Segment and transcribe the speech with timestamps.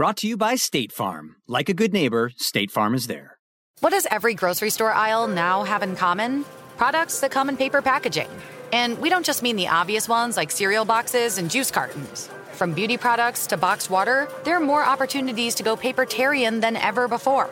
[0.00, 1.36] Brought to you by State Farm.
[1.46, 3.36] Like a good neighbor, State Farm is there.
[3.80, 6.46] What does every grocery store aisle now have in common?
[6.78, 8.30] Products that come in paper packaging.
[8.72, 12.30] And we don't just mean the obvious ones like cereal boxes and juice cartons.
[12.52, 17.06] From beauty products to boxed water, there are more opportunities to go papertarian than ever
[17.06, 17.50] before.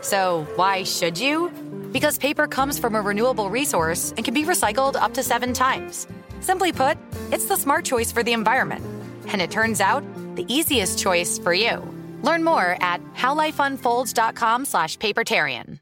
[0.00, 1.48] So, why should you?
[1.92, 6.08] Because paper comes from a renewable resource and can be recycled up to seven times.
[6.40, 6.98] Simply put,
[7.30, 8.84] it's the smart choice for the environment.
[9.28, 10.04] And it turns out,
[10.36, 11.82] the easiest choice for you.
[12.22, 15.78] Learn more at howlifeunfolds.com slash papertarian.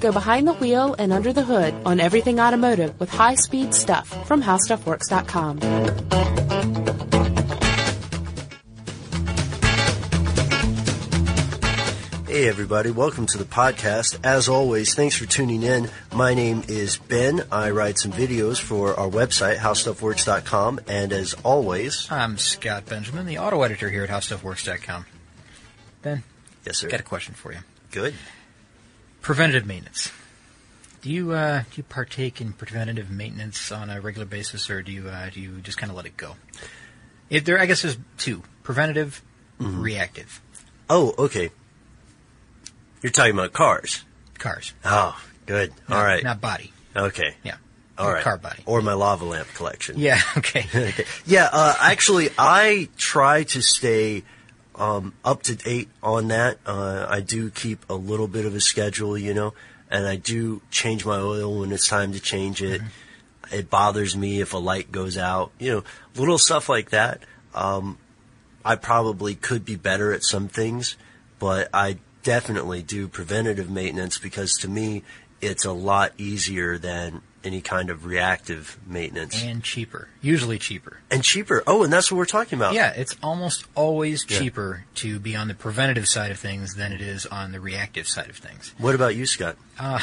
[0.00, 4.42] Go behind the wheel and under the hood on everything automotive with high-speed stuff from
[4.42, 6.99] howstuffworks.com.
[12.30, 12.92] Hey, everybody.
[12.92, 14.24] Welcome to the podcast.
[14.24, 15.90] As always, thanks for tuning in.
[16.14, 17.42] My name is Ben.
[17.50, 20.78] I write some videos for our website, howstuffworks.com.
[20.86, 25.06] And as always, I'm Scott Benjamin, the auto editor here at howstuffworks.com.
[26.02, 26.22] Ben?
[26.64, 26.88] Yes, sir.
[26.88, 27.58] Got a question for you.
[27.90, 28.14] Good.
[29.22, 30.12] Preventative maintenance.
[31.02, 34.92] Do you uh, do you partake in preventative maintenance on a regular basis, or do
[34.92, 36.36] you uh, do you just kind of let it go?
[37.28, 39.20] There, I guess, there's two: preventative,
[39.60, 39.82] Mm-hmm.
[39.82, 40.40] reactive.
[40.88, 41.50] Oh, okay.
[43.02, 44.04] You're talking about cars.
[44.38, 44.72] Cars.
[44.84, 45.72] Oh, good.
[45.88, 46.22] Not, All right.
[46.22, 46.72] Not body.
[46.94, 47.34] Okay.
[47.42, 47.56] Yeah.
[47.98, 48.22] All Or right.
[48.24, 48.62] Car body.
[48.66, 49.98] Or my lava lamp collection.
[49.98, 50.20] Yeah.
[50.38, 50.66] Okay.
[50.74, 51.04] Okay.
[51.26, 54.22] Yeah, uh, actually, I try to stay
[54.74, 56.58] um, up to date on that.
[56.66, 59.54] Uh, I do keep a little bit of a schedule, you know,
[59.90, 62.80] and I do change my oil when it's time to change it.
[63.52, 65.84] It bothers me if a light goes out, you know,
[66.16, 67.20] little stuff like that.
[67.54, 67.98] Um,
[68.64, 70.96] I probably could be better at some things,
[71.40, 75.02] but I definitely do preventative maintenance because to me,
[75.40, 80.08] it's a lot easier than any kind of reactive maintenance and cheaper.
[80.20, 80.98] Usually cheaper.
[81.10, 81.62] and cheaper.
[81.66, 82.74] Oh, and that's what we're talking about.
[82.74, 84.38] Yeah, it's almost always Yeah.
[84.38, 88.06] cheaper to be on the preventative side of things than it is on the reactive
[88.06, 88.74] side of things.
[88.76, 89.56] What about you, Scott?
[89.78, 89.98] Uh,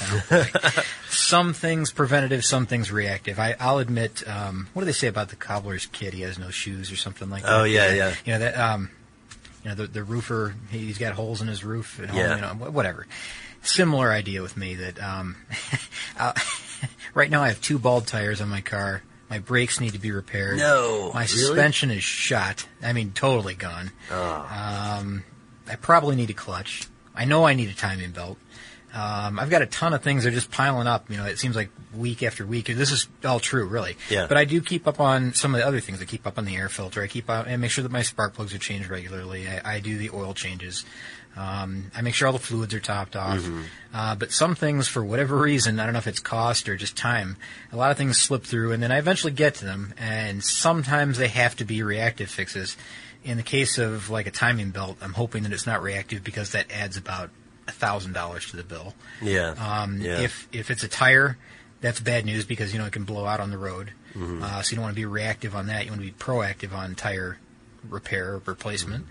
[1.08, 3.38] some things preventative, some things reactive.
[3.38, 6.14] I, I'll admit, um, what do they say about the cobbler's kid?
[6.14, 7.52] He has no shoes or something like that.
[7.52, 8.14] Oh, yeah, yeah.
[8.24, 8.58] You know that.
[8.58, 8.90] Um,
[9.62, 10.54] you know the the roofer.
[10.70, 12.00] He's got holes in his roof.
[12.00, 12.34] At home, Yeah.
[12.36, 13.06] You know whatever.
[13.62, 15.36] Similar idea with me that um,
[17.14, 19.02] right now I have two bald tires on my car.
[19.30, 20.58] My brakes need to be repaired.
[20.58, 21.26] No, my really?
[21.28, 22.66] suspension is shot.
[22.82, 23.90] I mean, totally gone.
[24.10, 24.98] Oh.
[25.00, 25.24] Um,
[25.68, 26.86] I probably need a clutch.
[27.14, 28.36] I know I need a timing belt.
[28.94, 31.10] Um, I've got a ton of things that are just piling up.
[31.10, 32.66] You know, it seems like week after week.
[32.66, 33.96] This is all true, really.
[34.10, 34.26] Yeah.
[34.26, 36.02] But I do keep up on some of the other things.
[36.02, 37.02] I keep up on the air filter.
[37.02, 39.48] I keep up and make sure that my spark plugs are changed regularly.
[39.48, 40.84] I, I do the oil changes.
[41.34, 43.38] Um, I make sure all the fluids are topped off.
[43.38, 43.62] Mm-hmm.
[43.94, 46.96] Uh, but some things, for whatever reason, I don't know if it's cost or just
[46.96, 47.36] time,
[47.72, 49.94] a lot of things slip through, and then I eventually get to them.
[49.96, 52.76] And sometimes they have to be reactive fixes.
[53.24, 56.52] In the case of like a timing belt, I'm hoping that it's not reactive because
[56.52, 57.30] that adds about
[57.72, 58.94] thousand dollars to the bill.
[59.20, 59.54] Yeah.
[59.58, 60.20] Um, yeah.
[60.20, 61.36] If if it's a tire,
[61.80, 63.92] that's bad news because you know it can blow out on the road.
[64.14, 64.42] Mm-hmm.
[64.42, 65.84] Uh, so you don't want to be reactive on that.
[65.84, 67.38] You want to be proactive on tire
[67.88, 69.06] repair or replacement.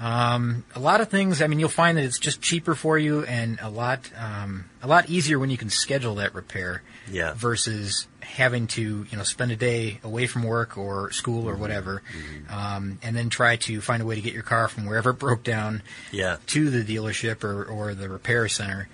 [0.00, 1.42] Um, a lot of things.
[1.42, 4.86] I mean, you'll find that it's just cheaper for you and a lot um, a
[4.86, 6.82] lot easier when you can schedule that repair.
[7.10, 7.34] Yeah.
[7.34, 11.48] Versus having to you know spend a day away from work or school Mm-hmm.
[11.48, 12.02] or whatever,
[12.50, 15.18] um, and then try to find a way to get your car from wherever it
[15.18, 15.82] broke down
[16.12, 16.36] yeah.
[16.48, 18.88] to the dealership or, or the repair center.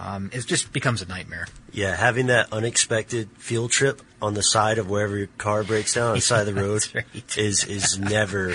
[0.00, 1.46] Um, it just becomes a nightmare.
[1.72, 1.94] Yeah.
[1.94, 6.14] Having that unexpected field trip on the side of wherever your car breaks down on
[6.14, 7.04] the side of the road right.
[7.36, 8.54] is is never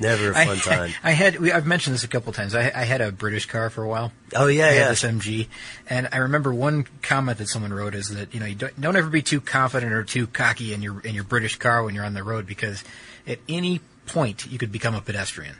[0.00, 0.90] never a fun I, time.
[1.02, 2.54] I had we, I've mentioned this a couple times.
[2.54, 4.12] I, I had a British car for a while.
[4.34, 4.80] Oh yeah, I yeah.
[4.80, 5.48] had this MG,
[5.88, 8.96] and I remember one comment that someone wrote is that you know you don't, don't
[8.96, 12.04] ever be too confident or too cocky in your in your British car when you're
[12.04, 12.82] on the road because
[13.26, 15.56] at any point you could become a pedestrian.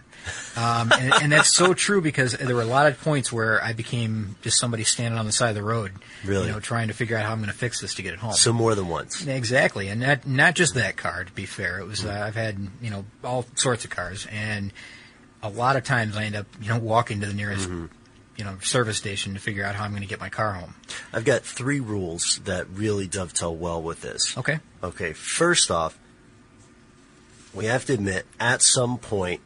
[0.57, 3.73] Um, and, and that's so true because there were a lot of points where I
[3.73, 5.93] became just somebody standing on the side of the road,
[6.25, 6.47] Really?
[6.47, 8.21] you know, trying to figure out how I'm going to fix this to get it
[8.21, 8.33] home.
[8.33, 9.27] So more than once.
[9.27, 11.25] Exactly, and not not just that car.
[11.25, 12.23] To be fair, it was uh, Mm-hmm.
[12.23, 14.73] I've had you know all sorts of cars, and
[15.43, 17.87] a lot of times I end up you know walking to the nearest Mm-hmm.
[18.37, 20.75] you know service station to figure out how I'm going to get my car home.
[21.13, 24.37] I've got three rules that really dovetail well with this.
[24.39, 24.61] Okay.
[24.83, 25.99] Okay, first off,
[27.53, 29.41] we have to admit at some point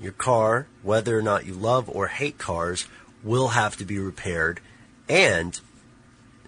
[0.00, 2.86] your car, whether or not you love or hate cars,
[3.22, 4.60] will have to be repaired.
[5.08, 5.58] And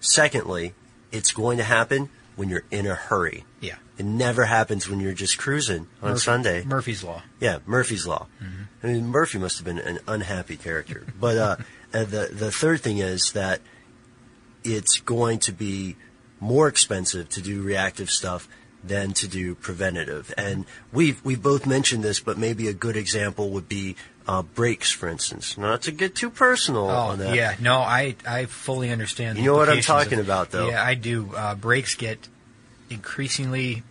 [0.00, 0.74] secondly,
[1.12, 3.44] it's going to happen when you're in a hurry.
[3.60, 3.76] Yeah.
[3.96, 6.64] It never happens when you're just cruising on Murphy- Sunday.
[6.64, 7.22] Murphy's law.
[7.40, 8.26] Yeah, Murphy's Law.
[8.82, 11.04] I mean, Murphy must have been an unhappy character.
[11.18, 11.56] But uh,
[11.90, 13.60] the the third thing is that
[14.62, 15.96] it's going to be
[16.38, 18.48] more expensive to do reactive stuff
[18.88, 20.34] than to do preventative.
[20.36, 23.94] And we've we've both mentioned this, but maybe a good example would be
[24.26, 25.56] uh, brakes, for instance.
[25.56, 27.34] Not to get too personal Oh on that.
[27.34, 29.38] yeah, no, I I fully understand.
[29.38, 29.42] That.
[29.42, 30.68] You know what I'm talking of- about, though.
[30.68, 31.30] Yeah, I do.
[31.34, 32.28] Uh, brakes get
[32.90, 33.82] increasingly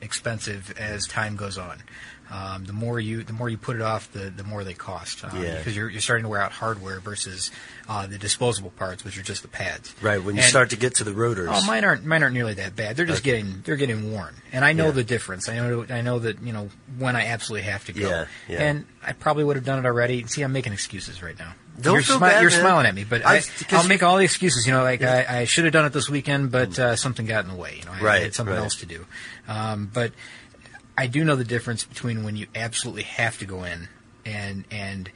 [0.00, 1.82] expensive as time goes on.
[2.30, 5.24] Um, the more you the more you put it off, the the more they cost.
[5.24, 5.58] Um, Yeah.
[5.58, 7.50] Because you're you're starting to wear out hardware versus
[7.88, 9.94] uh, the disposable parts, which are just the pads.
[10.02, 11.48] Right when you And- start to get to the rotors.
[11.52, 12.96] Oh, mine aren't mine aren't nearly that bad.
[12.96, 13.30] They're just Okay.
[13.42, 14.90] getting they're getting worn, and I know Yeah.
[14.92, 15.48] the difference.
[15.48, 16.68] I know I know that you know
[16.98, 18.08] when I absolutely have to go.
[18.08, 18.62] Yeah, yeah.
[18.62, 20.26] And I probably would have done it already.
[20.26, 21.54] See, I'm making excuses right now.
[21.80, 24.24] Don't you're smi- bad, You're smiling at me, but I, I, I'll make all the
[24.24, 24.66] excuses.
[24.66, 27.44] You know, like I, I should have done it this weekend, but uh, something got
[27.44, 27.76] in the way.
[27.78, 28.62] You know, I, I had something right.
[28.62, 29.04] else to do.
[29.46, 30.12] Um, but
[30.98, 33.88] I do know the difference between when you absolutely have to go in
[34.24, 35.10] and and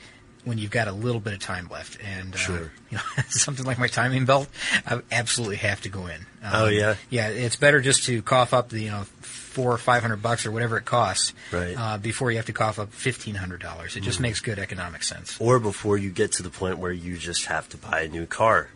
[0.44, 1.98] when you've got a little bit of time left.
[2.02, 2.72] And uh, Sure.
[2.90, 4.48] you know, something like my timing belt,
[4.86, 6.20] I absolutely have to go in.
[6.42, 6.94] Um, Oh, yeah?
[7.10, 7.28] yeah.
[7.28, 10.50] It's better just to cough up the you know four or five hundred bucks or
[10.52, 11.74] whatever it costs, Right.
[11.76, 13.96] Uh, before you have to cough up fifteen hundred dollars.
[13.96, 14.22] It just Mhm.
[14.22, 15.36] makes good economic sense.
[15.40, 18.26] or before you get to the point where you just have to buy a new
[18.26, 18.68] car.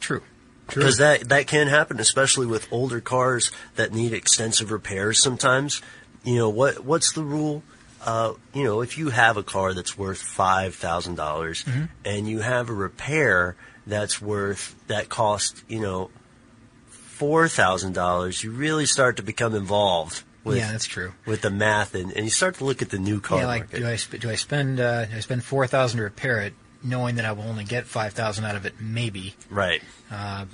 [0.00, 0.22] True.
[0.68, 0.82] True.
[0.82, 5.20] Because that that can happen, especially with older cars that need extensive repairs.
[5.20, 5.82] Sometimes,
[6.24, 7.62] you know what what's the rule?
[8.04, 11.88] Uh, you know, if you have a car that's worth five thousand dollars Mhm.
[12.04, 13.56] and you have a repair
[13.86, 16.10] that's worth that cost you know
[16.88, 20.22] four thousand dollars, you really start to become involved.
[20.42, 21.12] With, Yeah, that's true.
[21.26, 23.62] With the math, and, and you start to look at the new car yeah, like
[23.72, 23.78] market.
[23.80, 27.16] do I do I spend uh, do I spend four thousand to repair it, knowing
[27.16, 29.34] that I will only get five thousand out of it, maybe.
[29.50, 29.82] Right.
[30.10, 30.46] Uh,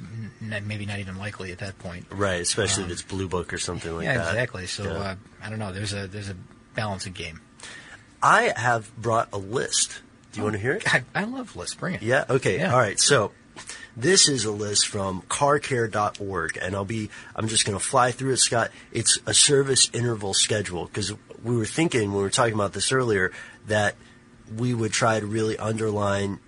[0.42, 2.06] n- maybe not even likely at that point.
[2.10, 4.12] Right, especially Um, if it's Blue Book or something like that.
[4.12, 4.30] yeah, that.
[4.34, 4.66] exactly.
[4.66, 4.90] So Yeah.
[4.90, 5.72] uh, I don't know.
[5.72, 6.36] There's a there's a
[6.74, 7.40] balancing game.
[8.22, 10.00] I have brought a list.
[10.32, 10.94] Do you want to hear it?
[10.94, 11.74] I, I love lists.
[11.76, 12.02] Bring it.
[12.02, 12.24] Yeah.
[12.28, 12.58] Okay.
[12.58, 12.72] Yeah.
[12.72, 12.98] All right.
[13.00, 13.32] So
[13.96, 17.10] this is a list from carcare.org, and I'll be.
[17.34, 18.70] I'm just going to fly through it, Scott.
[18.92, 21.12] It's a service interval schedule because
[21.42, 23.32] we were thinking when we were talking about this earlier
[23.68, 23.94] that
[24.54, 26.38] we would try to really underline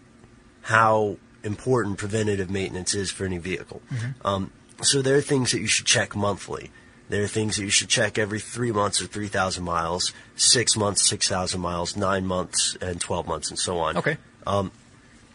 [0.63, 3.81] how important preventative maintenance is for any vehicle.
[4.25, 4.51] Um,
[4.83, 6.71] so there are things that you should check monthly.
[7.09, 11.09] There are things that you should check every three months or 3,000 miles, six months,
[11.09, 13.97] 6,000 miles, nine months, and 12 months, and so on.
[13.97, 14.19] Okay.
[14.47, 14.71] Um,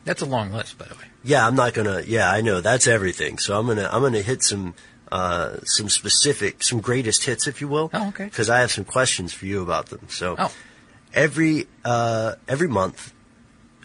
[0.05, 1.05] That's a long list, by the way.
[1.23, 2.01] yeah, I'm not gonna.
[2.05, 3.37] Yeah, I know that's everything.
[3.39, 4.75] So I'm gonna I'm gonna hit some
[5.11, 7.89] uh, some specific, some greatest hits, if you will.
[7.93, 8.25] Oh, okay.
[8.25, 10.01] Because I have some questions for you about them.
[10.09, 10.51] So Oh.
[11.13, 13.13] Every uh, every month,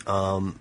[0.06, 0.58] um,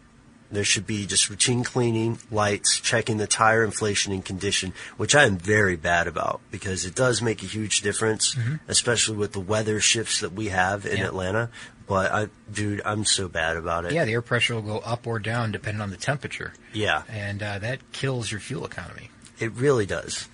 [0.51, 5.25] there should be just routine cleaning, lights, checking the tire inflation and condition, which I
[5.25, 8.59] am very bad about because it does make a huge difference, Mhm.
[8.67, 11.07] especially with the weather shifts that we have in Yeah.
[11.07, 11.49] Atlanta.
[11.85, 13.93] But I, dude, I'm so bad about it.
[13.93, 17.03] Yeah, the air pressure will go up or down depending on the temperature, Yeah.
[17.09, 19.09] and uh, that kills your fuel economy.
[19.39, 20.27] It really does.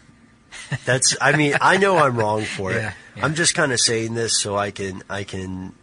[0.86, 1.16] That's.
[1.20, 2.76] I mean, I know I'm wrong for it.
[2.82, 3.26] Yeah, yeah.
[3.26, 5.74] I'm just kind of saying this so I can I can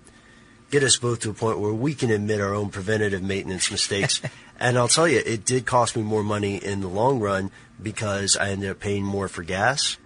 [0.70, 4.20] get us both to a point where we can admit our own preventative maintenance mistakes.
[4.60, 7.50] and I'll tell you, it did cost me more money in the long run
[7.82, 9.96] because I ended up paying more for gas,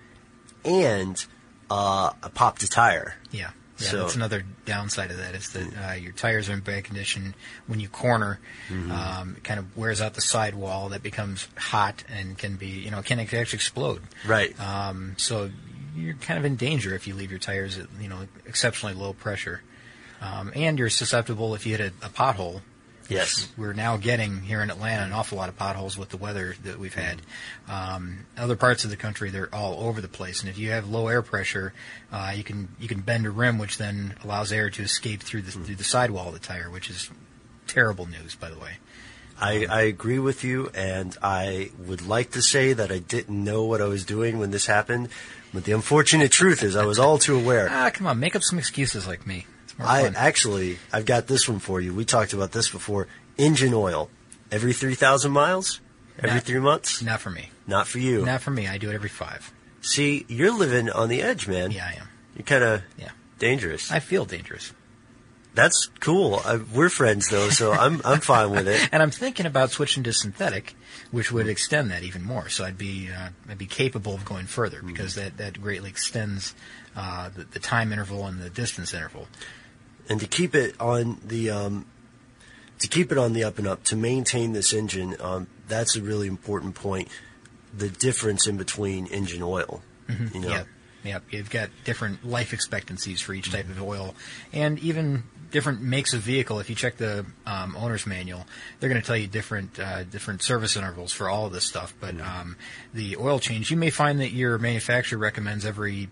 [0.64, 1.24] and
[1.70, 3.14] uh, I popped a tire.
[3.30, 3.50] Yeah.
[3.80, 6.84] Yeah, So- that's another downside of that is that uh, your tires are in bad
[6.84, 7.34] condition.
[7.66, 8.90] When you corner, Mm-hmm.
[8.92, 10.90] um, it kind of wears out the sidewall.
[10.90, 14.00] That becomes hot and can be, you know, can actually explode.
[14.26, 14.58] Right.
[14.60, 15.50] Um, so
[15.96, 19.12] you're kind of in danger if you leave your tires at, you know, exceptionally low
[19.12, 19.60] pressure.
[20.24, 22.62] Um, and you're susceptible if you hit a, a pothole.
[23.08, 23.52] Yes.
[23.58, 26.78] We're now getting here in Atlanta an awful lot of potholes with the weather that
[26.78, 27.20] we've had.
[27.68, 30.40] Um, other parts of the country, they're all over the place.
[30.40, 31.74] And if you have low air pressure,
[32.10, 35.42] uh, you can you can bend a rim, which then allows air to escape through
[35.42, 37.10] the through the sidewall of the tire, which is
[37.66, 38.78] terrible news, by the way.
[39.38, 43.64] I, I agree with you, and I would like to say that I didn't know
[43.64, 45.08] what I was doing when this happened,
[45.52, 47.68] but the unfortunate truth is I was all too aware.
[47.70, 49.46] Ah, come on, make up some excuses like me.
[49.78, 51.92] I actually, I've got this one for you.
[51.94, 53.08] We talked about this before.
[53.36, 54.10] Engine oil,
[54.52, 55.80] every three thousand miles,
[56.18, 57.02] every Not- three months.
[57.02, 57.50] Not for me.
[57.66, 58.24] Not for you.
[58.24, 58.68] Not for me.
[58.68, 59.52] I do it every five.
[59.80, 61.70] See, you're living on the edge, man.
[61.72, 62.08] Yeah, I am.
[62.36, 63.10] You're kind of Yeah.
[63.38, 63.90] dangerous.
[63.90, 64.72] I feel dangerous.
[65.54, 66.40] That's cool.
[66.44, 68.88] I, we're friends though, so I'm I'm fine with it.
[68.92, 70.74] And I'm thinking about switching to synthetic,
[71.12, 72.48] which would extend that even more.
[72.48, 74.86] So I'd be uh, I'd be capable of going further Mm-hmm.
[74.88, 76.54] because that, that greatly extends
[76.96, 79.28] uh, the, the time interval and the distance interval.
[80.08, 81.86] And to keep it on the um,
[82.78, 86.02] to keep it on the up and up to maintain this engine um, that's a
[86.02, 87.08] really important point
[87.76, 89.82] the difference in between engine oil
[90.32, 90.66] you know Yep.
[91.04, 91.22] Yep.
[91.30, 94.14] You've got different life expectancies for each type of oil,
[94.52, 96.60] and even different makes of vehicle.
[96.60, 98.46] If you check the um, owner's manual,
[98.80, 101.94] they're going to tell you different uh, different service intervals for all of this stuff.
[102.00, 102.56] But um,
[102.94, 106.08] the oil change, you may find that your manufacturer recommends every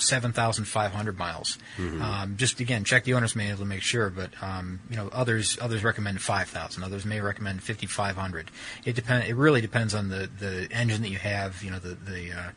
[0.00, 1.58] 7,500 miles.
[1.78, 4.10] Um, just again, check the owner's manual to make sure.
[4.10, 6.82] But um, you know, others others recommend 5,000.
[6.82, 8.50] Others may recommend 5,500.
[8.84, 9.28] It depend.
[9.28, 11.62] It really depends on the, the engine that you have.
[11.62, 12.50] You know, the the uh,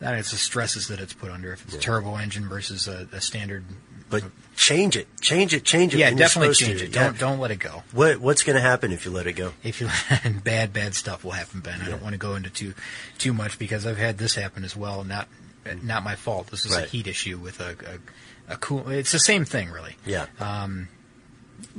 [0.00, 1.52] that it's the stresses that it's put under.
[1.52, 3.64] If it's a turbo engine versus a, a standard.
[4.10, 4.22] but
[4.56, 6.92] change it change it change it yeah, definitely change it.
[6.92, 7.82] Don't don't let it go.
[7.92, 9.88] what what's going to happen if you let it go If you
[10.44, 11.80] bad bad stuff will happen, Ben.
[11.82, 12.74] I don't want to go into too
[13.18, 15.02] too much because I've had this happen as well.
[15.04, 15.28] Not
[15.82, 16.48] not my fault.
[16.48, 17.76] This is a heat issue with a
[18.48, 18.88] a, a cool.
[18.90, 19.96] It's the same thing, really.
[20.06, 20.26] yeah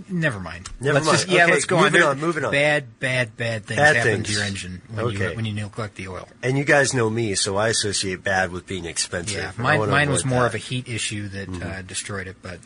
[0.09, 0.69] Never mind.
[0.79, 1.17] Never let's mind.
[1.19, 1.83] Just, yeah, Okay, let's go on.
[1.83, 2.51] moving There- on, moving on.
[2.51, 4.27] Bad, bad, bad things Bad happen things.
[4.27, 5.29] to your engine when Okay.
[5.29, 6.27] you when you neglect the oil.
[6.41, 10.09] and you guys know me so i associate bad with being expensive Yeah, mine mine
[10.09, 10.47] was more that.
[10.47, 12.59] of a heat issue that uh, destroyed it, but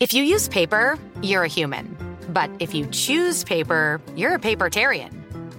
[0.00, 1.96] If you use paper, you're a human.
[2.28, 5.12] But if you choose paper, you're a papertarian.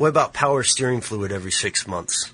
[0.00, 2.32] What about power steering fluid every six months?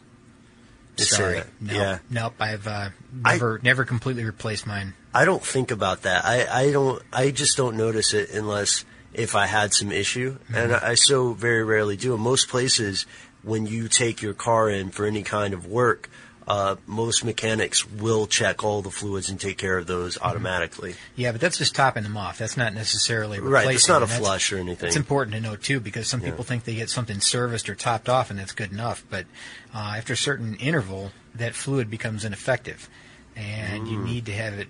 [0.95, 1.99] Just sorry, no, Yeah.
[2.09, 2.35] nope.
[2.39, 2.91] I've uh,
[3.25, 4.95] I- never never completely replaced mine.
[5.13, 6.25] I don't think about that.
[6.25, 7.03] I, I don't.
[7.13, 10.55] I just don't notice it unless if I had some issue, Mm-hmm.
[10.55, 12.15] and I, I so very rarely do.
[12.15, 13.05] In most places,
[13.43, 16.09] when you take your car in for any kind of work,
[16.49, 20.27] uh, most mechanics will check all the fluids and take care of those Mm-hmm.
[20.27, 20.95] automatically.
[21.17, 22.39] Yeah, but that's just topping them off.
[22.39, 24.87] That's not necessarily Right, it's not a that's- flush or anything.
[24.87, 26.31] It's important to know too because some Yeah.
[26.31, 29.05] people think they get something serviced or topped off and that's good enough.
[29.11, 29.27] But
[29.75, 32.89] uh, after a certain interval, that fluid becomes ineffective,
[33.35, 34.05] and you Mm.
[34.05, 34.69] need to have it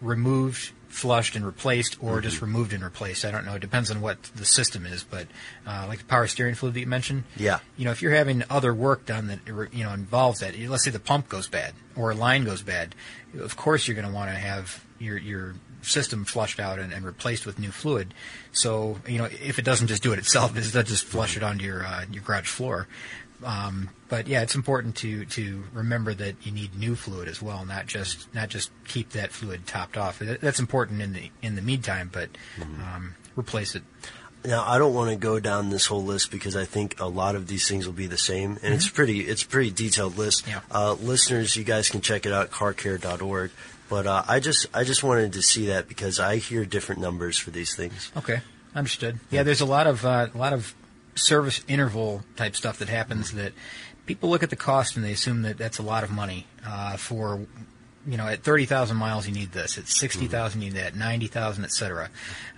[0.00, 2.22] removed, flushed, and replaced, or Mm-hmm.
[2.22, 3.24] just removed and replaced.
[3.24, 3.54] I don't know.
[3.54, 5.26] It depends on what the system is, but
[5.66, 7.24] uh, like the power steering fluid that you mentioned.
[7.36, 7.58] Yeah.
[7.76, 9.40] You know, if you're having other work done that
[9.72, 12.94] you know involves that, let's say the pump goes bad or a line goes bad,
[13.38, 17.04] of course you're going to want to have your your system flushed out and, and
[17.04, 18.12] replaced with new fluid.
[18.52, 21.42] So you know, if it doesn't just do it itself, it doesn't just flush it
[21.42, 22.88] onto your uh, your garage floor.
[23.44, 27.64] Um, but yeah, it's important to to remember that you need new fluid as well,
[27.64, 30.18] not just not just keep that fluid topped off.
[30.18, 32.30] That's important in the in the meantime, but
[32.60, 33.82] um, replace it.
[34.44, 37.34] Now, I don't want to go down this whole list because I think a lot
[37.34, 38.94] of these things will be the same, and it's Mhm.
[38.94, 40.46] pretty it's a pretty detailed list.
[40.48, 40.60] Yeah.
[40.70, 43.50] Uh, listeners, you guys can check it out carcare.org.
[43.88, 47.38] But uh, I just I just wanted to see that because I hear different numbers
[47.38, 48.10] for these things.
[48.16, 48.40] Okay,
[48.74, 49.18] understood.
[49.30, 50.74] Yeah, there's a lot of uh, a lot of
[51.18, 53.52] service interval type stuff that happens that
[54.06, 56.96] people look at the cost and they assume that that's a lot of money uh,
[56.96, 57.46] for
[58.08, 62.08] you know at 30,000 miles you need this at 60,000 you need that 90,000 etc.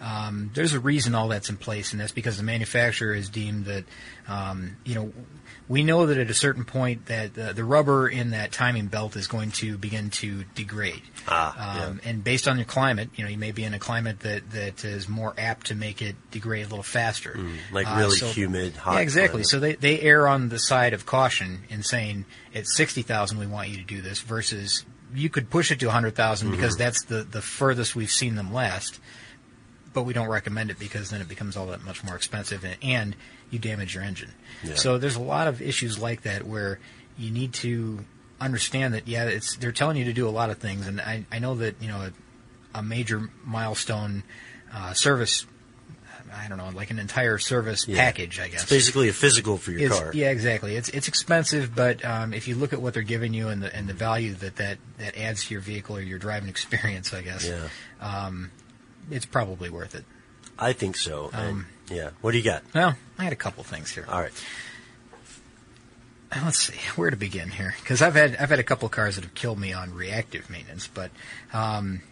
[0.01, 3.65] Um, there's a reason all that's in place and that's because the manufacturer has deemed
[3.67, 3.85] that
[4.29, 5.13] um, you know
[5.69, 9.15] we know that at a certain point that uh, the rubber in that timing belt
[9.15, 11.03] is going to begin to degrade.
[11.29, 14.19] Ah, Um, And based on your climate, you know, you may be in a climate
[14.21, 17.39] that, that is more apt to make it degrade a little faster.
[17.71, 18.95] like Uh, really so- humid, hot.
[18.95, 19.45] Yeah, exactly.
[19.45, 19.47] climate.
[19.49, 23.69] So they, they err on the side of caution in saying at 60,000 we want
[23.69, 26.79] you to do this versus you could push it to 100,000 because Mhm.
[26.79, 28.99] that's the, the furthest we've seen them last.
[29.93, 32.77] But we don't recommend it because then it becomes all that much more expensive and,
[32.83, 33.17] and
[33.51, 34.31] you damage your engine.
[34.63, 34.77] Yeah.
[34.77, 36.79] So there's a lot of issues like that where
[37.19, 38.05] you need to
[38.41, 41.27] understand that yeah, it's they're telling you to do a lot of things, and I,
[41.33, 42.11] I know that you know
[42.75, 44.23] a, a major milestone
[44.73, 45.45] uh, service.
[46.33, 47.97] I don't know, like an entire service Yeah.
[47.97, 48.63] package, I guess.
[48.63, 50.11] It's basically a physical for your It's- car.
[50.15, 50.77] Yeah, exactly.
[50.77, 53.75] It's it's expensive, but um, if you look at what they're giving you and the
[53.75, 57.23] and the value that, that that adds to your vehicle or your driving experience, I
[57.23, 57.69] guess, Yeah.
[58.01, 58.51] um,
[59.11, 60.05] it's probably worth it.
[60.59, 61.31] I think so.
[61.33, 62.11] Um, yeah.
[62.21, 62.63] What do you got?
[62.75, 64.05] Well, I had a couple things here.
[64.09, 64.33] All right.
[66.45, 69.25] Let's see where to begin here because I've had I've had a couple cars that
[69.25, 71.11] have killed me on reactive maintenance, but
[71.53, 72.03] um,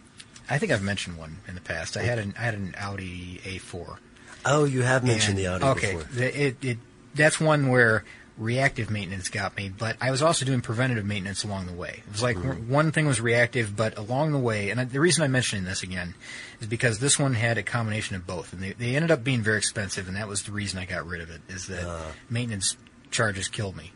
[0.49, 1.95] I think I've mentioned one in the past.
[1.95, 3.97] I had an I had an Audi A4.
[4.45, 6.03] Oh, you have mentioned And- the Audi okay, before.
[6.13, 6.77] the- it, it,
[7.15, 8.03] that's one where
[8.37, 12.03] reactive maintenance got me, but I was also doing preventative maintenance along the way.
[12.07, 12.71] It was like Mm-hmm.
[12.71, 15.83] one thing was reactive, but along the way, and I, the reason I'm mentioning this
[15.83, 16.13] again
[16.61, 19.41] is because this one had a combination of both, and they, they ended up being
[19.41, 21.41] very expensive, and that was the reason I got rid of it.
[21.49, 22.11] Is that Uh.
[22.29, 22.77] maintenance
[23.11, 23.91] charges killed me.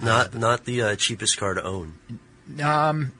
[0.00, 1.94] Not not the uh, cheapest car to own.
[2.62, 3.10] Um,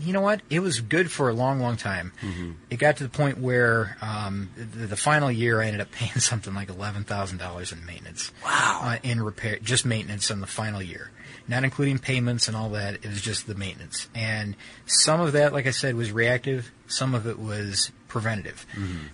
[0.00, 0.40] you know what?
[0.50, 2.12] It was good for a long, long time.
[2.20, 2.52] Mm-hmm.
[2.70, 6.12] It got to the point where um, the, the final year I ended up paying
[6.18, 8.32] something like eleven thousand dollars in maintenance.
[8.44, 8.80] Wow!
[8.82, 11.10] Uh, in repair, just maintenance on the final year,
[11.48, 12.94] not including payments and all that.
[12.94, 16.70] It was just the maintenance, and some of that, like I said, was reactive.
[16.86, 18.64] Some of it was preventative.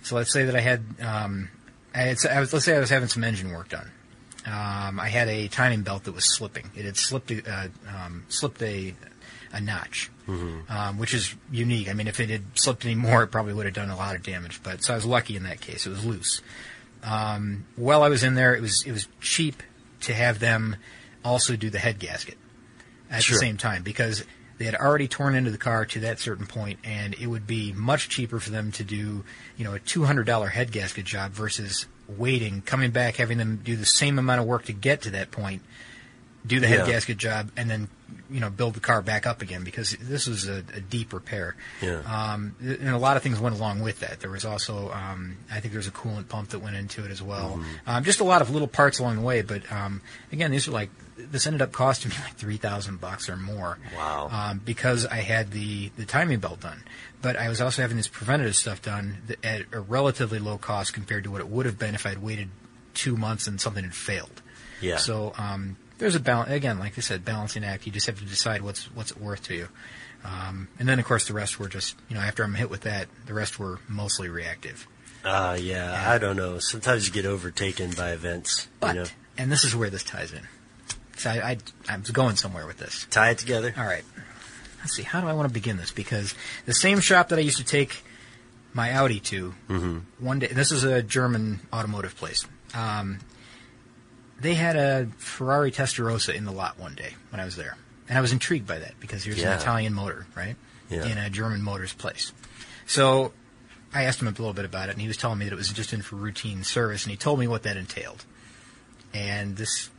[0.03, 1.49] So let's say that I had, um,
[1.93, 3.91] I had, I was, let's say I was having some engine work done.
[4.45, 6.69] Um, I had a timing belt that was slipping.
[6.75, 8.93] It had slipped, a, uh, um, slipped a,
[9.53, 11.89] a notch, um, which is unique.
[11.89, 14.15] I mean, if it had slipped any more, it probably would have done a lot
[14.15, 14.61] of damage.
[14.63, 16.41] But so I was lucky in that case; it was loose.
[17.03, 19.61] Um, while I was in there, it was it was cheap
[20.01, 20.75] to have them
[21.23, 22.37] also do the head gasket
[23.09, 23.35] at Sure.
[23.35, 24.23] the same time because
[24.57, 27.71] they had already torn into the car to that certain point, and it would be
[27.73, 29.23] much cheaper for them to do,
[29.57, 33.61] you know, a two hundred dollar head gasket job versus waiting, coming back, having them
[33.63, 35.61] do the same amount of work to get to that point,
[36.45, 36.93] do the head Yeah.
[36.93, 37.87] gasket job, and then
[38.29, 41.55] you know build the car back up again because this was a, a deep repair.
[41.81, 42.01] Yeah.
[42.05, 44.19] Um, and a lot of things went along with that.
[44.19, 47.11] There was also, um, I think there was a coolant pump that went into it
[47.11, 47.61] as well.
[47.87, 49.41] Um, just a lot of little parts along the way.
[49.41, 53.29] But um, again, these are like this ended up costing me like three thousand bucks
[53.29, 53.77] or more.
[53.95, 54.29] Wow.
[54.31, 56.83] Um, because I had the the timing belt done,
[57.23, 61.23] but I was also having this preventative stuff done at a relatively low cost compared
[61.23, 62.49] to what it would have been if I'd waited
[62.93, 64.41] two months and something had failed.
[64.81, 64.97] Yeah.
[64.97, 66.51] So um, there's a balance.
[66.51, 67.85] Again, like I said, balancing act.
[67.85, 69.69] You just have to decide what's what's it worth to you.
[70.25, 72.81] Um, and then, of course, the rest were just you know after I'm hit with
[72.81, 74.85] that, the rest were mostly reactive.
[75.23, 76.59] Uh, yeah, I don't know.
[76.59, 78.67] Sometimes you get overtaken by events.
[78.81, 79.07] But you know,
[79.37, 80.45] and this is where this ties in.
[81.15, 81.57] So I, I
[81.87, 83.07] I'm going somewhere with this.
[83.09, 83.73] tie it together.
[83.77, 84.03] All right.
[84.83, 85.03] Let's see.
[85.03, 85.91] How do I want to begin this?
[85.91, 88.03] Because the same shop that I used to take
[88.73, 89.99] my Audi to Mm-hmm.
[90.25, 90.47] one day.
[90.47, 92.45] This is a German automotive place.
[92.75, 93.19] Um,
[94.39, 97.77] they had a Ferrari Testarossa in the lot one day when I was there,
[98.09, 99.53] and I was intrigued by that because here's Yeah.
[99.53, 100.55] an Italian motor, right,
[100.89, 101.05] Yeah.
[101.05, 102.33] in a German motors place.
[102.85, 103.31] So
[103.93, 105.57] I asked him a little bit about it, and he was telling me that it
[105.57, 108.25] was just in for routine service, and he told me what that entailed.
[109.13, 109.89] And this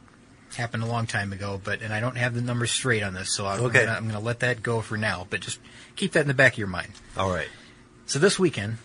[0.57, 3.35] happened a long time ago, but and I don't have the numbers straight on this,
[3.35, 3.85] so I'm Okay.
[3.87, 5.27] going to let that go for now.
[5.29, 5.59] But just
[5.97, 6.93] keep that in the back of your mind.
[7.17, 7.49] All right.
[8.07, 8.79] So this weekend,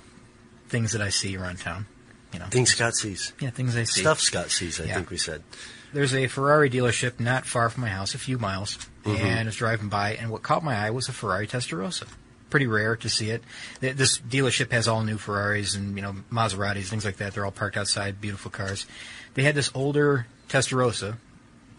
[0.69, 1.85] things that I see around town,
[2.33, 3.33] you know, Things Scott sees.
[3.39, 4.01] yeah, things I see.
[4.01, 4.95] Stuff Scott sees, I Yeah.
[4.95, 5.43] think we said.
[5.91, 9.19] There's a Ferrari dealership not far from my house, a few miles, Mhm.
[9.19, 12.05] and I was driving by, and what caught my eye was a Ferrari Testarossa.
[12.51, 13.43] Pretty rare to see it.
[13.79, 17.33] This dealership has all new Ferraris and you know Maseratis, things like that.
[17.33, 18.85] They're all parked outside, beautiful cars.
[19.33, 21.17] They had this older Testarossa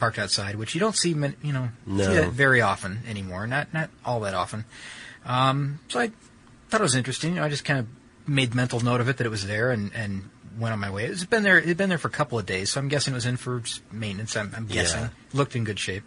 [0.01, 2.05] parked outside, which you don't see, you know, No.
[2.05, 3.47] see that very often anymore.
[3.47, 4.65] Not not all that often.
[5.25, 6.11] Um, so I
[6.71, 7.35] thought it was interesting.
[7.35, 7.87] You know, I just kind of
[8.27, 11.05] made mental note of it that it was there and, and went on my way.
[11.05, 11.59] It's been there.
[11.59, 13.37] It had been there for a couple of days, so I'm guessing it was in
[13.37, 14.37] for maintenance.
[14.37, 15.09] I'm, I'm guessing Yeah.
[15.33, 16.05] looked in good shape.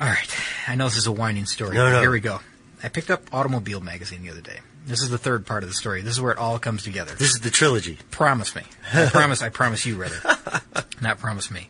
[0.00, 1.74] All right, I know this is a whining story.
[1.76, 2.00] No, no.
[2.00, 2.40] Here we go.
[2.82, 4.58] I picked up Automobile magazine the other day.
[4.86, 6.02] This is the third part of the story.
[6.02, 7.14] This is where it all comes together.
[7.14, 7.98] This is the trilogy.
[8.10, 8.62] Promise me.
[8.92, 9.40] I promise.
[9.42, 10.16] I promise you, rather.
[11.02, 11.68] Not promise me.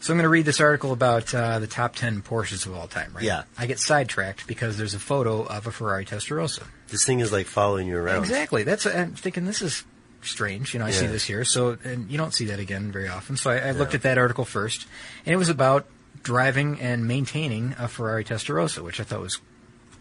[0.00, 2.86] So I'm going to read this article about uh, the top 10 Porsches of all
[2.86, 3.24] time, right?
[3.24, 3.44] Yeah.
[3.56, 6.64] I get sidetracked because there's a photo of a Ferrari Testarossa.
[6.88, 8.20] This thing is like following you around.
[8.20, 8.62] Exactly.
[8.62, 9.84] That's I'm thinking this is
[10.22, 10.72] strange.
[10.72, 13.36] You know, I see this here, so and you don't see that again very often.
[13.36, 14.86] So I, I looked at that article first,
[15.26, 15.86] and it was about
[16.22, 19.40] driving and maintaining a Ferrari Testarossa, which I thought was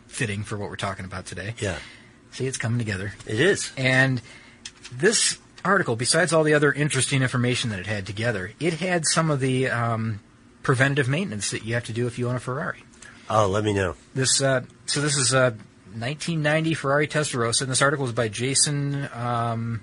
[0.07, 1.55] fitting for what we're talking about today.
[1.59, 1.77] Yeah.
[2.31, 3.13] See, it's coming together.
[3.25, 3.71] It is.
[3.77, 4.21] And
[4.91, 9.29] this article, besides all the other interesting information that it had together, it had some
[9.29, 10.19] of the um,
[10.63, 12.83] preventative maintenance that you have to do if you own a Ferrari.
[13.29, 13.95] Oh, let me know.
[14.15, 15.51] This uh, so this is a
[15.93, 19.81] 1990 Ferrari Testarossa, and this article is by Jason um,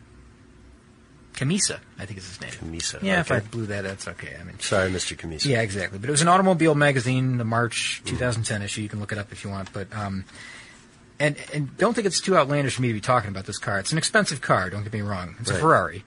[1.35, 2.51] Cammisa, I think is his name.
[2.51, 3.03] Cammisa.
[3.03, 4.37] Yeah, if I blew that, that's okay.
[4.41, 5.17] I mean, Sorry, Mr.
[5.17, 5.47] Cammisa.
[5.47, 5.99] yeah, exactly.
[5.99, 8.83] But it was an automobile magazine, the March 2010 issue.
[8.83, 9.73] You can look it up if you want.
[9.73, 10.25] But um,
[11.21, 13.79] and and don't think it's too outlandish for me to be talking about this car.
[13.79, 14.71] It's an expensive car.
[14.71, 15.37] Don't get me wrong.
[15.41, 16.05] It's a Ferrari.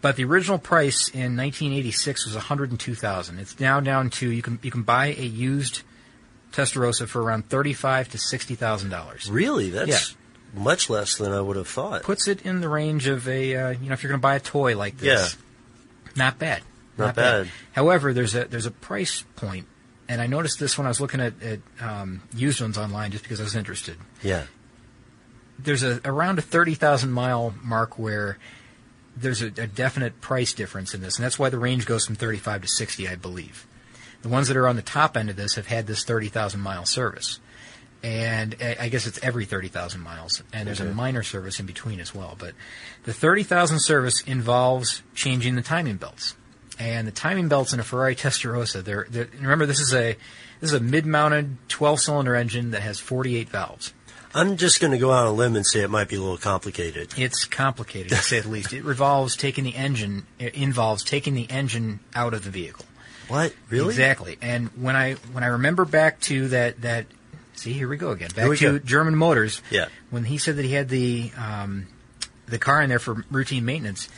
[0.00, 3.38] But the original price in 1986 was 102,000.
[3.40, 5.82] It's now down to you can you can buy a used
[6.52, 9.30] Testarossa for around 35 to 60 thousand dollars.
[9.30, 9.70] Really?
[9.70, 10.16] That's
[10.54, 12.02] much less than I would have thought.
[12.02, 14.36] Puts it in the range of a uh, you know if you're going to buy
[14.36, 15.40] a toy like this, Yeah.
[16.16, 16.62] not bad,
[16.96, 17.48] Not bad.
[17.72, 19.66] However, there's a there's a price point,
[20.08, 23.22] and I noticed this when I was looking at, at um, used ones online just
[23.22, 23.96] because I was interested.
[24.22, 24.44] Yeah.
[25.58, 28.38] There's a around a thirty thousand mile mark where
[29.16, 32.14] there's a, a definite price difference in this, and that's why the range goes from
[32.14, 33.66] 35 to 60, I believe.
[34.22, 36.84] The ones that are on the top end of this have had this 30,000 mile
[36.84, 37.40] service.
[38.02, 40.42] And I I guess it's every 30,000 miles.
[40.52, 42.36] And there's a minor service in between as well.
[42.38, 42.54] But
[43.04, 46.36] the 30,000 service involves changing the timing belts.
[46.78, 50.16] And the timing belts in a Ferrari Testarossa, they're, they're, remember this is a
[50.60, 53.92] this is a mid-mounted 12-cylinder engine that has 48 valves.
[54.34, 56.20] I'm just going to go out on a limb and say it might be a
[56.20, 57.14] little complicated.
[57.16, 58.72] It's complicated to say the least.
[58.72, 60.26] It revolves taking the engine.
[60.38, 62.84] It involves taking the engine out of the vehicle.
[63.28, 63.54] What?
[63.70, 63.88] Really?
[63.88, 64.38] Exactly.
[64.40, 67.06] And when I when I remember back to that that
[67.54, 68.78] see here we go again back to go.
[68.78, 69.62] German Motors.
[69.70, 69.86] Yeah.
[70.10, 71.86] When he said that he had the um,
[72.46, 74.08] the car in there for routine maintenance,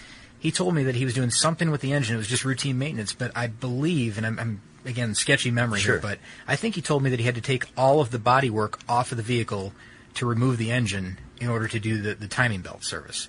[0.41, 2.17] he told me that he was doing something with the engine.
[2.17, 3.13] It was just routine maintenance.
[3.13, 5.95] But I believe, and I'm, I'm again sketchy memory Sure.
[5.95, 8.19] here, but I think he told me that he had to take all of the
[8.19, 9.73] body work off of the vehicle
[10.15, 13.29] to remove the engine in order to do the, the timing belt service.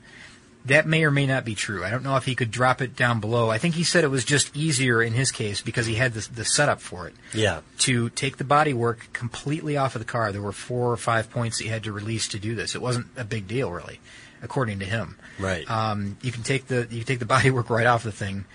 [0.66, 1.84] That may or may not be true.
[1.84, 3.50] I don't know if he could drop it down below.
[3.50, 6.28] I think he said it was just easier in his case because he had the,
[6.36, 7.62] the setup for it Yeah.
[7.80, 10.32] to take the body work completely off of the car.
[10.32, 12.76] There were four or five points that he had to release to do this.
[12.76, 14.00] It wasn't a big deal, really,
[14.42, 15.18] according to him.
[15.40, 15.70] Right.
[15.70, 18.46] Um, you can take the you can take the body work right off the thing,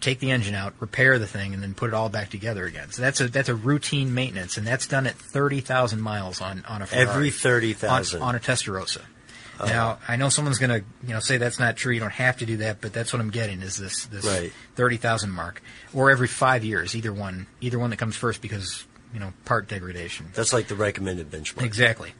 [0.00, 2.90] take the engine out, repair the thing, and then put it all back together again.
[2.90, 6.64] So that's a that's a routine maintenance, and that's done at thirty thousand miles on
[6.68, 7.08] on a Ferrari.
[7.08, 8.20] Every 30,000.
[8.22, 9.02] on, on a Testarossa.
[9.60, 9.66] Oh.
[9.66, 11.92] Now I know someone's going to you know say that's not true.
[11.92, 14.52] You don't have to do that, but that's what I'm getting is this this Right.
[14.74, 18.84] thirty thousand mark, or every five years, either one, either one that comes first because
[19.12, 20.26] you know part degradation.
[20.34, 21.62] That's like the recommended benchmark.
[21.64, 22.12] Exactly.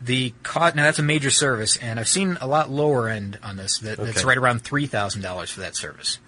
[0.00, 3.56] The cost now that's a major service, and I've seen a lot lower end on
[3.56, 3.78] this.
[3.78, 6.18] That, That's right around three thousand dollars for that service.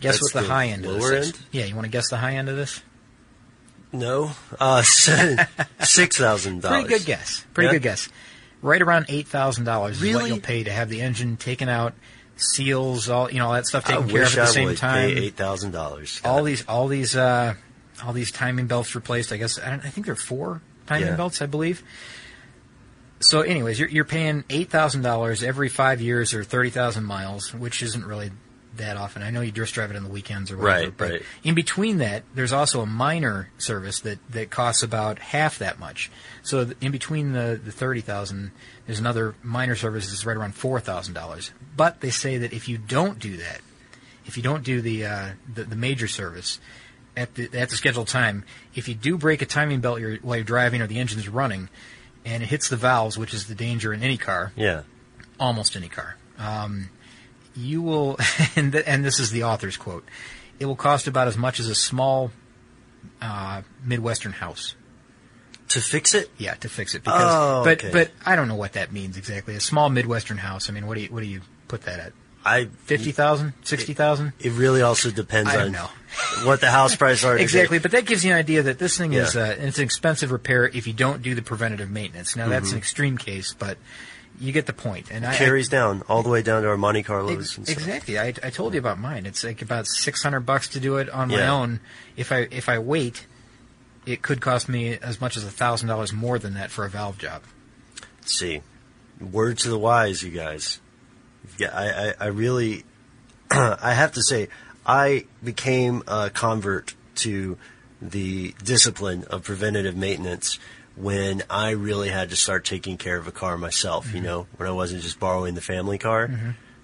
[0.00, 1.32] Guess That's what the, the high end of this lower is?
[1.52, 2.82] Yeah, you want to guess the high end of this?
[3.92, 4.32] No.
[4.58, 4.82] Uh,
[5.80, 6.82] six thousand dollars.
[6.84, 7.44] Pretty good guess.
[7.54, 7.72] Pretty Yeah?
[7.74, 8.08] good guess.
[8.62, 11.94] Right around eight thousand dollars is what you'll pay to have the engine taken out,
[12.36, 14.64] seals, all you know, all that stuff I taken care of at the I same
[14.68, 15.14] would time.
[15.14, 16.20] pay eight thousand dollars.
[16.24, 17.54] all these, all these, uh,
[18.04, 19.32] all these timing belts replaced.
[19.32, 21.16] I guess I, don't, I think there are four timing Yeah.
[21.16, 21.82] belts, I believe.
[23.26, 27.52] So, anyways, you're, you're paying eight thousand dollars every five years or thirty thousand miles,
[27.52, 28.30] which isn't really
[28.76, 29.22] that often.
[29.22, 31.22] I know you just drive it on the weekends or whatever, Right, but right.
[31.42, 36.10] in between that, there's also a minor service that, that costs about half that much.
[36.42, 38.52] So, th- in between the the thirty thousand,
[38.86, 41.50] there's another minor service that's right around four thousand dollars.
[41.76, 43.60] But they say that if you don't do that,
[44.26, 46.60] if you don't do the uh, the, the major service
[47.16, 50.36] at the at the scheduled time, if you do break a timing belt you're, while
[50.36, 51.68] you're driving or the engine's running,
[52.26, 54.82] and it hits the valves, which is the danger in any car, Yeah.
[55.40, 56.90] almost any car, um,
[57.54, 58.18] you will,
[58.56, 60.04] and, th- and this is the author's quote,
[60.58, 62.30] it will cost about as much as a small
[63.22, 64.74] uh, Midwestern house.
[65.70, 66.30] To fix it?
[66.38, 67.02] Yeah, to fix it.
[67.02, 67.90] Because, Oh, but okay.
[67.92, 69.56] but I don't know what that means exactly.
[69.56, 70.70] A small Midwestern house.
[70.70, 72.12] I mean, what do you what do you put that at?
[72.46, 74.32] I Fifty thousand, sixty thousand.
[74.38, 75.88] It really also depends I on know.
[76.44, 77.36] what the house price are.
[77.46, 79.42] Exactly, but that gives you an idea that this thing is Yeah.
[79.42, 82.36] uh, it's an expensive repair if you don't do the preventative maintenance.
[82.36, 82.72] Now that's Mhm.
[82.72, 83.78] an extreme case, but
[84.38, 85.06] you get the point.
[85.10, 87.36] And I, carries down all the way down to our Monte Carlos.
[87.36, 88.18] Ex- and exactly.
[88.18, 89.26] I, I told you about mine.
[89.26, 91.80] It's like about six hundred bucks to do it on my own.
[92.16, 93.26] If I if I wait,
[94.06, 96.88] it could cost me as much as a thousand dollars more than that for a
[96.90, 97.42] valve job.
[98.20, 98.60] Let's see,
[99.20, 100.80] word to the wise, you guys.
[101.58, 102.84] Yeah, I, I, I really,
[103.50, 104.48] I have to say,
[104.84, 107.56] I became a convert to
[108.00, 110.58] the discipline of preventative maintenance
[110.96, 114.06] when I really had to start taking care of a car myself.
[114.06, 114.16] Mm-hmm.
[114.16, 116.30] You know, when I wasn't just borrowing the family car.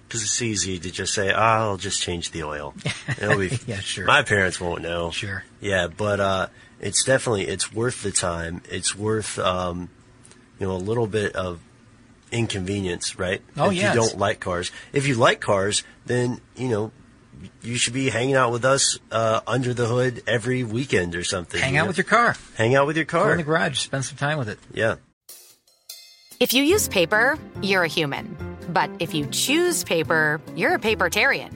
[0.07, 2.75] Because it's easy to just say, ah, I'll just change the oil.
[3.19, 4.05] It'll be, Yeah, sure.
[4.05, 5.09] My parents won't know.
[5.09, 5.43] Sure.
[5.59, 6.47] Yeah, but uh,
[6.79, 8.61] it's definitely it's worth the time.
[8.69, 9.89] It's worth um,
[10.59, 11.59] you know a little bit of
[12.33, 13.41] inconvenience, right?
[13.55, 13.95] Oh, if yes.
[13.95, 14.71] you don't like cars.
[14.91, 16.91] If you like cars, then you know
[17.61, 21.61] you should be hanging out with us uh, under the hood every weekend or something.
[21.61, 21.87] Hang out know?
[21.87, 22.35] with your car.
[22.55, 23.31] Hang out with your Go car.
[23.31, 23.79] in the garage.
[23.79, 24.59] Spend some time with it.
[24.73, 24.95] yeah.
[26.39, 28.35] If you use paper, you're a human.
[28.69, 31.51] But if you choose paper, you're a papertarian.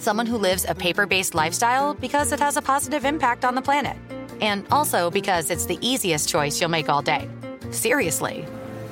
[0.00, 3.62] Someone who lives a paper based lifestyle because it has a positive impact on the
[3.62, 3.96] planet.
[4.40, 7.28] And also because it's the easiest choice you'll make all day.
[7.70, 8.44] Seriously.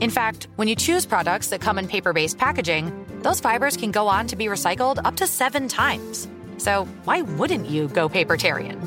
[0.00, 3.90] In fact, when you choose products that come in paper based packaging, those fibers can
[3.90, 6.28] go on to be recycled up to seven times.
[6.56, 8.78] So why wouldn't you go papertarian?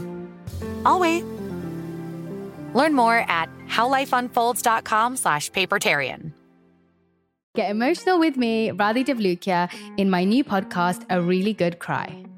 [0.85, 1.23] I'll wait.
[2.73, 6.31] Learn more at howlifeunfolds.com slash papertarian.
[7.55, 12.25] Get emotional with me, Radhi Devlukia, in my new podcast, A Really Good Cry.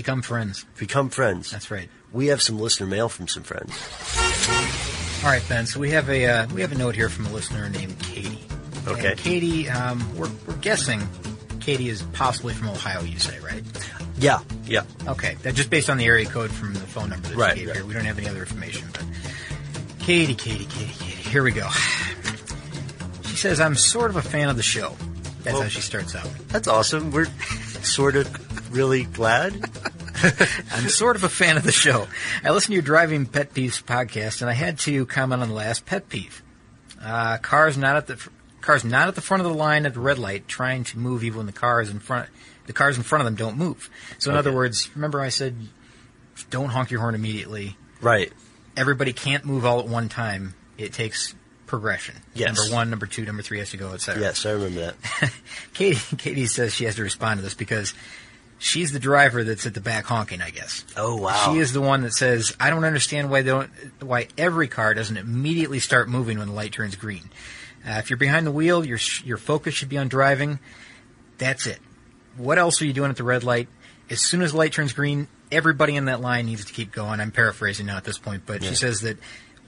[0.00, 0.64] Become friends.
[0.78, 1.50] Become friends.
[1.50, 1.90] That's right.
[2.10, 3.70] We have some listener mail from some friends.
[5.22, 5.66] All right, Ben.
[5.66, 8.38] So we have a uh, we have a note here from a listener named Katie.
[8.88, 9.10] Okay.
[9.10, 11.02] And Katie, um, we're, we're guessing
[11.60, 13.02] Katie is possibly from Ohio.
[13.02, 13.62] You say, right?
[14.16, 14.84] Yeah, yeah.
[15.06, 15.34] Okay.
[15.42, 17.68] That just based on the area code from the phone number that Right, she gave
[17.68, 17.76] right.
[17.76, 17.84] here.
[17.84, 18.88] We don't have any other information.
[18.94, 19.04] But
[19.98, 21.28] Katie, Katie, Katie, Katie.
[21.28, 21.68] Here we go.
[23.26, 24.96] She says, "I'm sort of a fan of the show."
[25.42, 26.26] That's Well- how she starts out.
[26.48, 27.10] That's awesome.
[27.10, 27.26] We're
[27.82, 29.69] sort of really glad.
[30.72, 32.06] I'm sort of a fan of the show.
[32.44, 35.54] I listen to your Driving Pet Peeves podcast, and I had to comment on the
[35.54, 36.42] last pet peeve.
[37.02, 38.30] Uh, cars not at the fr-
[38.60, 41.24] cars not at the front of the line at the red light, trying to move
[41.24, 42.28] even when the cars in front
[42.66, 43.88] the cars in front of them don't move.
[44.18, 44.38] So in Okay.
[44.48, 45.56] other words, remember I said,
[46.50, 47.76] don't honk your horn immediately.
[48.00, 48.32] Right.
[48.76, 50.54] Everybody can't move all at one time.
[50.78, 51.34] It takes
[51.66, 52.16] progression.
[52.34, 52.56] Yes.
[52.56, 54.20] Number one, number two, number three has to go, etc.
[54.22, 54.80] Yes, I remember
[55.20, 55.32] that.
[55.74, 57.92] Katie, Katie says she has to respond to this because
[58.60, 60.40] she's the driver that's at the back honking.
[60.40, 60.84] I guess.
[60.96, 61.50] Oh wow.
[61.52, 63.70] She is the one that says, "I don't understand why they don't,
[64.00, 67.28] why every car doesn't immediately start moving when the light turns green.
[67.84, 70.60] Uh, if you're behind the wheel, your your focus should be on driving.
[71.38, 71.80] That's it.
[72.36, 73.68] What else are you doing at the red light?
[74.08, 77.18] As soon as the light turns green, everybody in that line needs to keep going.
[77.20, 78.68] I'm paraphrasing now at this point, but Yeah.
[78.70, 79.18] she says that."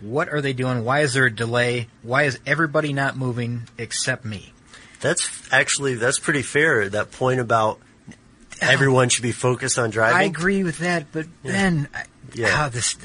[0.00, 0.84] What are they doing?
[0.84, 1.86] Why is there a delay?
[2.02, 4.52] Why is everybody not moving except me?
[5.00, 6.88] That's actually that's pretty fair.
[6.88, 7.78] That point about
[8.62, 10.16] everyone should be focused on driving.
[10.16, 11.52] I agree with that, but Yeah.
[11.52, 12.48] then, I, Yeah.
[12.52, 12.96] ah, this.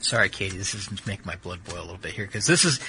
[0.00, 2.80] Sorry, Katie, this is making my blood boil a little bit here because this is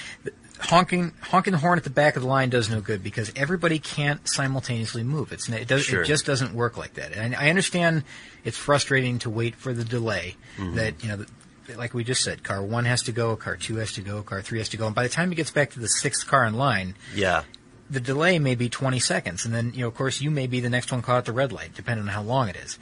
[0.60, 3.78] honking honking the horn at the back of the line does no good because everybody
[3.78, 5.32] can't simultaneously move.
[5.32, 6.02] It's it does Sure.
[6.02, 7.12] it just doesn't work like that.
[7.12, 8.04] And I understand
[8.44, 10.74] it's frustrating to wait for the delay Mhm.
[10.76, 11.16] that you know.
[11.16, 11.26] The,
[11.78, 14.42] like we just said, car one has to go, car two has to go, car
[14.42, 16.44] three has to go, and by the time it gets back to the sixth car
[16.44, 17.42] in line, Yeah.
[17.90, 20.60] The delay may be 20 seconds, and then, you know, of course, you may be
[20.60, 22.78] the next one caught at the red light, depending on how long it is.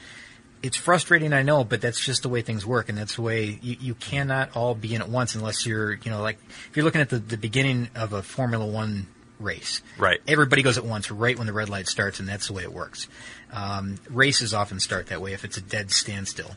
[0.63, 3.59] It's frustrating, I know, but that's just the way things work, and that's the way
[3.61, 6.39] you, you cannot all be in at once unless you're, you know, like,
[6.69, 9.09] if you're looking at the, the beginning of a Formula One
[9.41, 9.83] race.
[9.99, 10.21] Right.
[10.29, 12.73] Everybody goes at once right when the red light starts, and that's the way it
[12.73, 13.09] works.
[13.53, 16.53] Um, races often start that way if it's a dead standstill.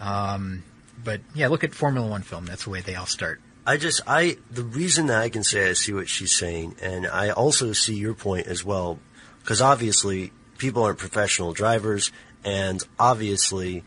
[0.00, 0.64] Um,
[1.04, 2.46] but yeah, look at Formula One film.
[2.46, 3.40] That's the way they all start.
[3.66, 7.06] I just I the reason that I can say I see what she's saying, and
[7.06, 8.98] I also see your point as well,
[9.40, 12.10] because obviously people aren't professional drivers,
[12.44, 13.84] and obviously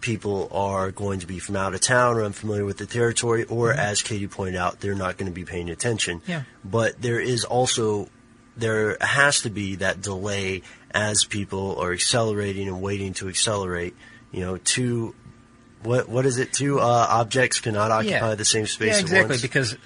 [0.00, 3.70] people are going to be from out of town or unfamiliar with the territory, or
[3.70, 3.80] mm-hmm.
[3.80, 6.20] as Katie pointed out, they're not going to be paying attention.
[6.26, 6.42] Yeah.
[6.62, 8.08] But there is also
[8.56, 13.94] there has to be that delay as people are accelerating and waiting to accelerate.
[14.30, 15.14] You know, two
[15.84, 16.52] what what is it?
[16.52, 18.34] Two uh, objects cannot occupy Yeah.
[18.34, 19.38] the same space Yeah, exactly.
[19.40, 19.76] Because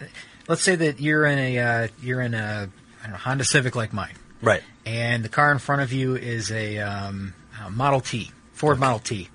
[0.48, 2.68] let's say that you're in a uh, you're in a
[3.00, 4.62] I don't know, Honda Civic like mine, Right.
[4.86, 7.32] and the car in front of you is a, um,
[7.64, 9.28] a Model T, Ford Model T.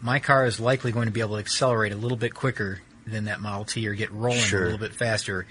[0.00, 3.24] My car is likely going to be able to accelerate a little bit quicker than
[3.26, 4.62] that Model T, or get rolling Sure.
[4.62, 5.46] a little bit faster.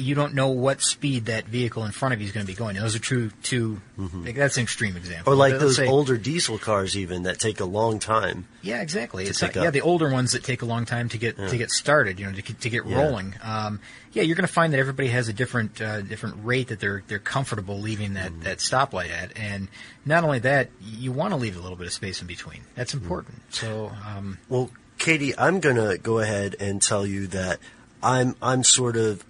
[0.00, 2.56] You don't know what speed that vehicle in front of you is going to be
[2.56, 2.76] going.
[2.76, 3.30] Those are true.
[3.42, 3.80] Two.
[3.98, 5.32] like, that's an extreme example.
[5.32, 5.32] Mm-hmm.
[5.32, 8.46] Or like let's those say- older diesel cars, even that take a long time.
[8.62, 9.24] yeah, exactly.
[9.24, 11.48] to It's not, yeah, the older ones that take a long time to get Yeah.
[11.48, 13.02] to get started, you know, to, get- to get Yeah.
[13.02, 13.34] rolling.
[13.42, 13.80] Um,
[14.12, 17.02] yeah, you're going to find that everybody has a different uh, different rate that they're
[17.06, 18.42] they're comfortable leaving that Mm-hmm.
[18.42, 19.68] that stoplight at, and
[20.04, 22.60] not only that, you want to leave a little bit of space in between.
[22.74, 23.04] That's Mm-hmm.
[23.04, 23.42] important.
[23.50, 27.58] So, um, Well, Katie, I'm gonna go ahead and tell you that
[28.02, 29.24] I'm I'm sort of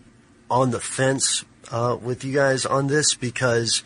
[0.51, 3.83] on the fence uh, with you guys on this because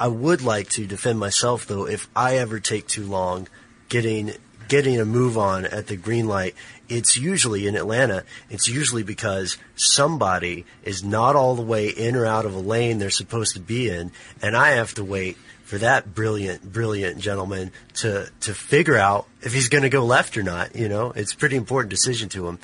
[0.00, 3.48] I would like to defend myself though if I ever take too long
[3.88, 4.32] getting
[4.68, 6.54] getting a move on at the green light.
[6.88, 8.24] It's usually in Atlanta.
[8.48, 12.98] It's usually because somebody is not all the way in or out of a lane
[12.98, 15.36] they're supposed to be in, and I have to wait
[15.72, 20.36] for that brilliant, brilliant gentleman to to figure out if he's going to go left
[20.36, 20.76] or not.
[20.76, 22.58] You know, it's a pretty important decision to him.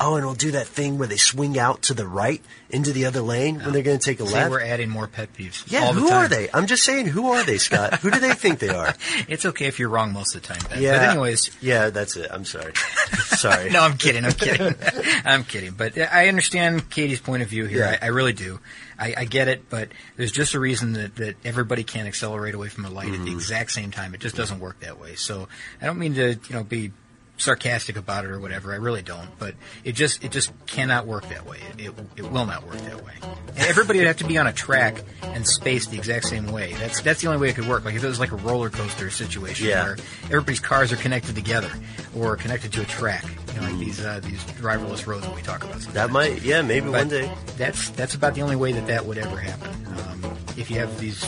[0.00, 3.04] Oh, and we'll do that thing where they swing out to the right into the
[3.04, 4.50] other lane when they're going to take a see, left.
[4.50, 5.70] we're adding more pet peeves.
[5.70, 6.24] Yeah, all the who time.
[6.24, 6.48] are they?
[6.54, 8.00] I'm just saying, who are they, Scott?
[8.00, 8.94] who do they think they are?
[9.28, 10.62] It's okay if you're wrong most of the time.
[10.70, 10.82] Ben.
[10.82, 10.98] Yeah.
[10.98, 12.30] But anyways, Yeah, that's it.
[12.30, 12.72] I'm sorry.
[13.26, 13.68] sorry.
[13.68, 14.24] no, I'm kidding.
[14.24, 14.74] I'm kidding.
[15.26, 15.72] I'm kidding.
[15.72, 17.80] But I understand Katie's point of view here.
[17.80, 17.98] Yeah.
[18.00, 18.58] I, I really do.
[18.98, 22.68] I, I get it, but there's just a reason that, that everybody can't accelerate away
[22.68, 23.34] from a light at the mm-hmm.
[23.34, 24.14] exact same time.
[24.14, 25.14] It just doesn't work that way.
[25.14, 25.48] So
[25.80, 26.92] I don't mean to, you know, be
[27.36, 28.72] sarcastic about it or whatever.
[28.72, 29.28] I really don't.
[29.38, 31.58] But it just it just cannot work that way.
[31.78, 33.12] It, it, it will not work that way.
[33.48, 36.72] And everybody would have to be on a track and spaced the exact same way.
[36.74, 37.84] That's that's the only way it could work.
[37.84, 39.84] Like if it was like a roller coaster situation Yeah.
[39.84, 41.70] where everybody's cars are connected together
[42.16, 43.24] or connected to a track.
[43.54, 45.74] You know, like these uh, these driverless roads that we talk about.
[45.82, 45.94] Sometimes.
[45.94, 47.30] That might, yeah, maybe But one day.
[47.56, 49.70] That's that's about the only way that that would ever happen.
[49.86, 51.24] Um, if you have these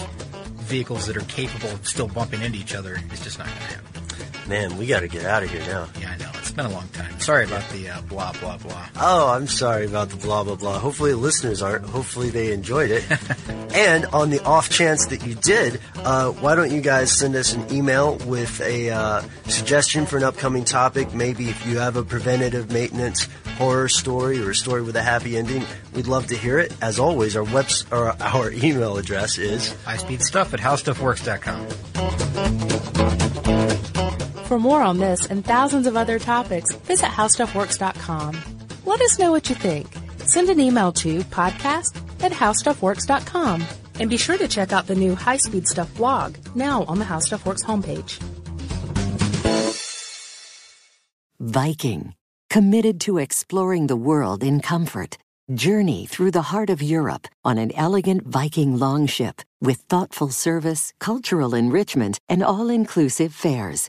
[0.56, 3.64] vehicles that are capable of still bumping into each other, it's just not going to
[3.66, 3.85] happen.
[4.48, 5.88] Man, we got to get out of here now.
[6.00, 6.30] Yeah, I know.
[6.36, 7.18] It's been a long time.
[7.18, 8.86] Sorry about the uh, blah, blah, blah.
[8.96, 10.78] Oh, I'm sorry about the blah, blah, blah.
[10.78, 11.84] Hopefully, listeners aren't.
[11.84, 13.04] Hopefully, they enjoyed it.
[13.74, 17.54] and on the off chance that you did, uh, why don't you guys send us
[17.54, 21.12] an email with a uh, suggestion for an upcoming topic?
[21.12, 25.36] Maybe if you have a preventative maintenance horror story or a story with a happy
[25.36, 26.72] ending, we'd love to hear it.
[26.80, 33.16] As always, our webs or our email address is highspeedstuff at howstuffworks.com.
[34.46, 38.40] For more on this and thousands of other topics, visit howstuffworks.com.
[38.84, 39.88] Let us know what you think.
[40.18, 43.64] Send an email to podcast at howstuffworks.com.
[43.98, 47.04] And be sure to check out the new High Speed Stuff blog, now on the
[47.04, 48.22] How Stuff Works homepage.
[51.40, 52.14] Viking,
[52.48, 55.18] committed to exploring the world in comfort.
[55.52, 61.54] Journey through the heart of Europe on an elegant Viking longship with thoughtful service, cultural
[61.54, 63.88] enrichment, and all inclusive fares.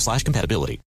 [0.00, 0.80] slash compatibility.